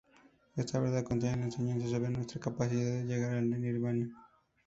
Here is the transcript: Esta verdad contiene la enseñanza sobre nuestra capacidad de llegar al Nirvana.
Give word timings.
Esta 0.55 0.79
verdad 0.79 1.03
contiene 1.03 1.37
la 1.37 1.45
enseñanza 1.45 1.87
sobre 1.87 2.09
nuestra 2.09 2.41
capacidad 2.41 2.83
de 2.91 3.05
llegar 3.05 3.35
al 3.35 3.51
Nirvana. 3.61 4.09